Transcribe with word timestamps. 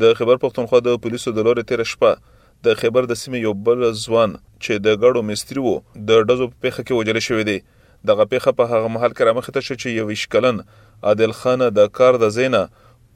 د 0.01 0.03
خبر 0.17 0.35
پښتونخوا 0.41 0.79
د 0.85 0.89
پولیسو 1.03 1.29
د 1.35 1.39
لورې 1.47 1.63
تیر 1.69 1.81
شپه 1.91 2.11
د 2.65 2.67
خبر 2.81 3.03
د 3.11 3.13
سیمې 3.21 3.39
یو 3.45 3.53
بل 3.69 3.79
ځوان 4.01 4.35
چې 4.63 4.73
د 4.87 4.89
غړو 5.03 5.21
مستری 5.29 5.61
وو 5.67 5.75
د 6.11 6.13
ډزو 6.27 6.45
په 6.49 6.57
پیخه 6.65 6.81
کې 6.81 6.97
وجل 6.99 7.17
شوې 7.29 7.45
دي 7.49 7.59
دغه 8.11 8.23
پیخه 8.33 8.51
په 8.59 8.63
هغه 8.73 8.87
محل 8.97 9.11
کې 9.15 9.21
رامخته 9.29 9.59
شو 9.69 9.75
چې 9.77 9.87
یو 10.01 10.07
شکلن 10.25 10.57
عادل 11.11 11.33
خان 11.39 11.61
د 11.79 11.81
کار 11.99 12.13
د 12.23 12.25
زینه 12.35 12.61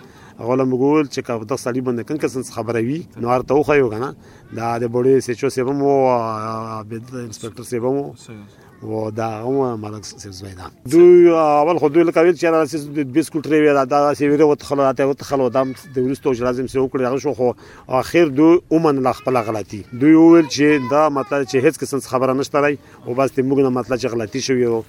هغه 0.42 0.54
لم 0.62 0.72
ګول 0.84 1.06
چې 1.14 1.20
کا 1.28 1.34
د 1.52 1.62
صلیب 1.66 1.84
باندې 1.88 2.04
کن 2.08 2.18
کس 2.24 2.34
خبره 2.58 2.80
وی 2.88 2.98
نو 3.26 3.36
ارته 3.36 3.64
خو 3.68 3.74
یو 3.82 3.90
کنه 3.94 4.10
دا 4.58 4.68
د 4.82 4.86
بډې 4.94 5.16
سچو 5.28 5.48
سیبم 5.58 5.78
او 5.92 6.00
د 6.00 7.14
انسپکټر 7.28 7.64
سیبم 7.74 7.96
و 8.84 9.12
دا 9.12 9.28
هغه 9.28 9.76
ملک 9.76 10.04
سبزویدان 10.06 10.72
دوی 10.92 11.30
اول 11.30 11.78
خو 11.78 11.90
دوی 11.90 12.04
لکه 12.04 12.20
ویل 12.20 12.36
چې 12.36 12.44
راځي 12.44 12.78
د 12.96 13.12
بیسکوټ 13.16 13.48
ری 13.54 13.60
ویل 13.62 13.82
دا 13.94 14.00
سی 14.20 14.28
ویره 14.30 14.46
وت 14.52 14.64
خلاته 14.70 15.08
وت 15.10 15.22
خلو 15.30 15.50
دام 15.50 15.74
د 15.96 15.98
ورستو 15.98 16.34
جرازم 16.34 16.68
سره 16.68 16.86
وکړ 16.86 17.02
هغه 17.02 17.20
شو 17.20 17.34
خو 17.34 17.52
اخر 18.02 18.30
دوی 18.40 18.60
اومن 18.70 19.02
لا 19.08 19.12
خپل 19.20 19.42
غلطي 19.50 19.82
دوی 19.94 20.16
ویل 20.16 20.48
چې 20.50 20.92
دا 20.92 21.10
مطلب 21.10 21.48
چې 21.48 21.64
هیڅ 21.66 21.80
کس 21.84 22.08
خبره 22.14 22.34
نشته 22.40 22.62
راي 22.68 22.78
او 23.08 23.14
بس 23.22 23.32
موږ 23.34 23.60
نه 23.68 23.70
مطلب 23.80 24.00
چې 24.00 24.12
غلطي 24.16 24.42
شوی 24.48 24.66
او 24.66 24.84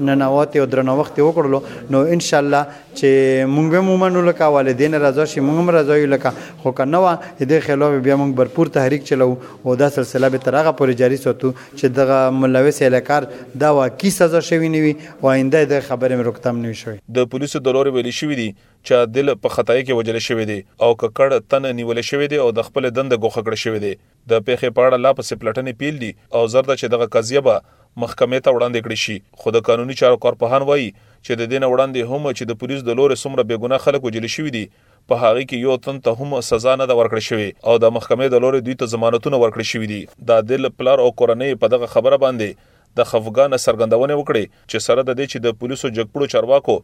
ننواتې 0.00 0.64
او 0.64 0.68
درنوخت 0.76 1.20
وکړلو 1.20 1.60
نو 1.96 2.02
ان 2.18 2.24
شاء 2.28 2.40
الله 2.44 2.80
چې 2.98 3.52
موږ 3.56 3.80
هم 3.80 3.90
ومنو 3.94 4.24
لکه 4.30 4.50
والدین 4.56 4.98
راځو 5.04 5.28
شي 5.34 5.44
موږ 5.50 5.66
هم 5.66 5.76
راځو 5.78 6.12
لکه 6.14 6.64
خو 6.64 6.74
کنه 6.82 7.02
وا 7.06 7.14
د 7.52 7.62
خلاف 7.66 7.98
بیا 8.08 8.18
موږ 8.22 8.38
برپور 8.42 8.72
تحریک 8.78 9.06
چلو 9.12 9.28
او 9.30 9.76
دا 9.84 9.90
سلسله 9.98 10.32
به 10.36 10.44
تر 10.48 10.58
هغه 10.60 10.76
پورې 10.80 11.00
جاری 11.04 11.20
ساتو 11.26 11.52
چې 11.76 11.94
دغه 12.00 12.40
ملوث 12.40 12.82
الهکار 12.90 13.28
دا 13.66 13.74
واقعي 13.80 14.14
سزا 14.18 14.42
شوی 14.50 14.72
نیوي 14.76 14.94
واینده 15.22 15.64
د 15.74 15.86
خبرې 15.88 16.18
مې 16.18 16.28
روکتم 16.30 16.60
نیوي 16.66 16.80
شوی 16.82 16.98
د 17.20 17.30
پولیس 17.36 17.47
پولیسو 17.48 17.64
د 17.66 17.74
لوري 17.76 17.90
ویل 17.94 18.08
شوې 18.14 18.36
دي 18.40 18.46
چې 18.86 19.12
دل 19.16 19.30
په 19.44 19.52
خطای 19.56 19.80
کې 19.80 19.96
وجل 19.98 20.16
شوې 20.24 20.44
دي 20.48 20.56
او 20.86 20.90
ککړ 21.02 21.34
تن 21.52 21.66
نیول 21.80 22.00
شوې 22.10 22.26
دي 22.32 22.38
او 22.44 22.48
د 22.58 22.66
خپل 22.68 22.88
دند 22.98 23.16
غوخه 23.24 23.42
کړ 23.46 23.60
شوې 23.64 23.80
دي 23.84 23.92
د 24.32 24.42
پیخې 24.48 24.74
پاړه 24.78 24.98
لا 25.04 25.12
پسې 25.20 25.40
پلټنې 25.40 25.74
پیل 25.82 26.00
دي 26.02 26.10
او 26.36 26.42
زرد 26.54 26.70
چې 26.74 26.94
دغه 26.94 27.10
قضیه 27.16 27.44
به 27.48 27.64
محکمې 28.04 28.40
ته 28.44 28.54
وړاندې 28.56 28.80
کړی 28.84 28.98
شي 29.04 29.16
خو 29.42 29.54
د 29.58 29.66
قانوني 29.68 29.96
چارو 30.02 30.20
کارپوهان 30.24 30.66
وایي 30.70 30.88
چې 30.92 31.40
د 31.42 31.50
دین 31.52 31.64
وړاندې 31.68 32.12
هم 32.12 32.30
چې 32.38 32.50
د 32.52 32.60
پولیس 32.62 32.84
د 32.88 33.00
لوري 33.00 33.18
سمره 33.22 33.48
بیګناه 33.52 33.84
خلک 33.86 34.08
وجل 34.08 34.28
شوې 34.36 34.54
دي 34.58 34.64
په 35.10 35.20
هغه 35.24 35.44
کې 35.50 35.68
یو 35.68 35.78
تن 35.88 36.02
ته 36.08 36.16
هم 36.22 36.36
سزا 36.52 36.76
نه 36.82 36.88
د 36.92 36.98
ورکړ 37.00 37.28
شوی 37.30 37.48
او 37.68 37.76
د 37.86 37.94
محکمې 37.98 38.34
د 38.36 38.44
لوري 38.46 38.64
دوی 38.68 38.74
ته 38.82 38.92
ضمانتونه 38.96 39.42
ورکړ 39.42 39.72
شوی 39.74 39.92
دي 39.94 40.00
د 40.32 40.42
دل 40.52 40.70
پلار 40.80 41.04
او 41.06 41.10
کورنۍ 41.22 41.60
په 41.62 41.74
دغه 41.76 41.92
خبره 41.96 42.20
باندې 42.26 42.77
د 42.98 43.06
خفقان 43.10 43.56
سرګندونه 43.66 44.16
وکړي 44.20 44.44
چې 44.70 44.78
سره 44.88 45.02
د 45.08 45.12
دې 45.20 45.26
چې 45.32 45.38
د 45.46 45.58
پولیسو 45.60 45.90
جګپړو 45.98 46.32
چارواکو 46.34 46.76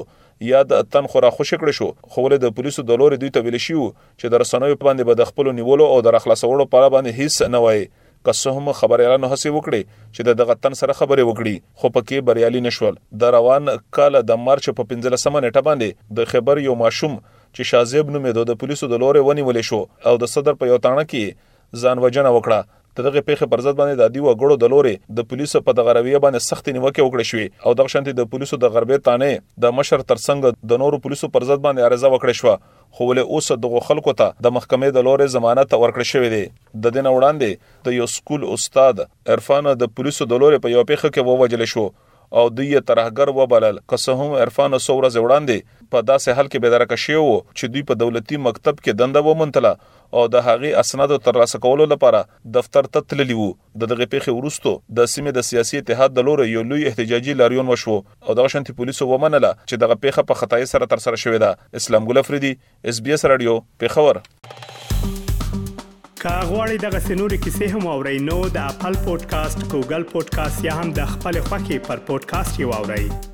یا 0.51 0.61
د 0.69 0.79
اتن 0.83 1.05
خورا 1.11 1.27
خوشی 1.35 1.57
کړی 1.59 1.75
شو 1.77 1.87
خو 2.13 2.23
ول 2.23 2.33
د 2.45 2.49
پولیسو 2.55 2.83
د 2.87 2.97
لوري 3.01 3.19
دوی 3.19 3.29
ته 3.35 3.43
ویل 3.45 3.57
شو 3.65 3.83
چې 3.91 4.31
د 4.33 4.41
رسنوي 4.43 4.77
په 4.79 4.85
باندې 4.85 5.07
به 5.09 5.19
د 5.19 5.29
خپل 5.29 5.49
نیولو 5.59 5.85
او 5.91 5.99
د 6.07 6.17
خلاصولو 6.23 6.65
په 6.73 6.79
اړه 6.79 6.89
باندې 6.95 7.19
هیڅ 7.21 7.51
نه 7.53 7.61
وایي 7.65 7.85
که 8.27 8.55
هم 8.57 8.67
خبريالانو 8.79 9.29
هڅه 9.35 9.53
وکړي 9.53 10.09
چې 10.09 10.27
د 10.29 10.37
دغتن 10.41 10.75
سره 10.81 10.97
خبرې 10.99 11.29
وکړي 11.29 11.79
خو 11.79 11.91
پکې 11.99 12.27
بریالي 12.29 12.61
نشول 12.67 12.99
د 13.23 13.33
روان 13.37 13.71
کال 13.97 14.19
د 14.33 14.43
مارچ 14.43 14.69
په 14.77 14.87
15 14.91 15.15
نیټه 15.15 15.65
باندې 15.67 16.19
د 16.19 16.29
خبر 16.35 16.61
یو 16.67 16.75
ماشوم 16.83 17.17
چې 17.31 17.71
شازیب 17.73 18.13
نومې 18.13 18.51
د 18.53 18.59
پولیسو 18.63 18.91
د 18.95 19.03
لورې 19.03 19.31
ونیول 19.31 19.61
شو 19.71 19.81
او 20.11 20.15
د 20.25 20.33
صدر 20.35 20.59
په 20.61 20.73
یو 20.73 20.81
تانه 20.87 21.07
کې 21.09 21.85
ځان 21.85 22.05
وجنه 22.07 22.31
وکړه 22.37 22.71
د 22.97 23.03
دغه 23.05 23.21
پیښه 23.27 23.45
پر 23.51 23.61
ضد 23.65 23.77
باندې 23.77 23.99
د 23.99 24.07
عادي 24.09 24.21
وګړو 24.23 24.55
د 24.63 24.69
لوري 24.73 24.91
د 25.19 25.23
پولیسو 25.29 25.61
په 25.67 25.73
دغه 25.77 25.93
رویه 25.97 26.19
باندې 26.25 26.45
سخت 26.49 26.67
نیوکه 26.75 27.05
وکړه 27.05 27.23
شوې 27.29 27.65
او 27.69 27.73
د 27.79 27.89
شانتي 27.93 28.13
د 28.19 28.27
پولیسو 28.33 28.59
د 28.63 28.71
غربي 28.75 28.99
تانې 29.07 29.63
د 29.65 29.73
مشر 29.77 30.03
ترڅنګ 30.11 30.69
د 30.73 30.81
نورو 30.83 30.99
پولیسو 31.05 31.29
پر 31.37 31.47
ضد 31.51 31.63
باندې 31.65 31.89
عرضه 31.89 32.13
وکړه 32.13 32.39
شو 32.41 32.55
خو 32.97 33.07
له 33.19 33.25
اوس 33.37 33.49
دغه 33.65 33.83
خلکو 33.89 34.15
ته 34.21 34.27
د 34.47 34.55
محکمې 34.57 34.97
د 34.97 35.07
لوري 35.09 35.27
ضمانت 35.37 35.73
ورکړ 35.85 36.09
شوې 36.13 36.29
ده 36.35 36.81
د 36.85 36.95
دین 36.97 37.09
وړاندې 37.13 37.91
د 37.91 37.99
یو 37.99 38.09
سکول 38.17 38.47
استاد 38.57 39.05
عرفان 39.37 39.71
د 39.85 39.93
پولیسو 39.97 40.29
د 40.35 40.43
لوري 40.45 40.61
په 40.67 40.75
یو 40.77 40.85
پیښه 40.89 41.13
کې 41.13 41.29
ووجل 41.33 41.69
شو 41.75 41.87
او 42.41 42.43
دوی 42.57 42.73
ترهګر 42.89 43.31
وبلل 43.37 43.75
که 43.91 44.19
هم 44.21 44.31
عرفان 44.43 44.75
سوره 44.85 45.09
زوړاندې 45.15 45.65
په 45.95 45.99
داسې 46.09 46.37
حال 46.37 46.47
کې 46.47 46.61
بيدرک 46.63 46.93
شیو 47.05 47.25
چې 47.41 47.73
دوی 47.73 47.83
په 47.91 47.99
دولتي 48.03 48.39
مکتب 48.45 48.79
کې 48.83 49.01
دنده 49.01 49.21
ومنتله 49.27 49.71
او 50.17 50.23
د 50.33 50.45
هغې 50.47 50.79
اسناد 50.85 51.13
تر 51.27 51.37
لاسه 51.41 51.59
کولو 51.65 51.85
لپاره 51.93 52.21
دفتر 52.57 52.87
ته 52.97 53.05
تللی 53.13 53.37
وو 53.39 53.47
د 53.83 53.89
دغه 53.93 54.07
پیښې 54.13 54.37
وروسته 54.37 54.97
د 54.99 55.09
سیمې 55.13 55.37
د 55.39 55.45
سیاسي 55.49 55.81
اتحاد 55.83 56.13
د 56.17 56.27
لوري 56.29 56.45
یو 56.51 56.63
لوی 56.73 56.85
احتجاجي 56.91 57.35
لاریون 57.41 57.71
وشو 57.73 57.95
او 58.03 58.35
د 58.41 58.51
شنت 58.55 58.71
پولیسو 58.81 59.07
ومنله 59.13 59.51
چې 59.55 59.83
دغه 59.85 59.99
پیښه 60.05 60.29
په 60.31 60.41
خطای 60.43 60.69
سره 60.75 60.91
تر 60.93 61.03
سره 61.07 61.21
شوې 61.25 61.43
ده 61.47 61.81
اسلام 61.81 62.09
ګل 62.13 62.23
افریدي 62.23 62.53
اس 62.93 63.01
بي 63.07 63.17
اس 63.17 63.25
رادیو 63.33 63.57
پیښور 63.85 64.23
کاغوري 66.23 66.77
دغه 66.87 67.05
سنوري 67.09 67.41
کیسې 67.43 67.77
هم 67.77 67.91
او 67.95 68.07
رینو 68.11 68.39
د 68.59 68.71
خپل 68.77 68.99
پودکاسټ 69.05 69.69
ګوګل 69.75 70.09
پودکاسټ 70.15 70.69
یا 70.71 70.79
هم 70.81 70.95
د 71.01 71.13
خپل 71.15 71.43
خاكي 71.51 71.81
پر 71.91 72.07
پودکاسټ 72.09 72.67
یو 72.67 72.81
اورئ 72.81 73.31